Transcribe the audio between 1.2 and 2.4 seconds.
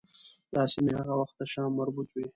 د شام مربوط وې.